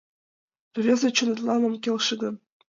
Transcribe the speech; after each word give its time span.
Разве 0.85 1.09
чонетлан 1.17 1.61
ом 1.67 1.75
келше 1.83 2.13
гын 2.21 2.35